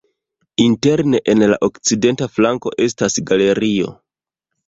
Interne 0.61 1.19
en 1.33 1.43
la 1.51 1.59
okcidenta 1.67 2.27
flanko 2.37 2.73
estas 2.87 3.19
galerio. 3.33 3.93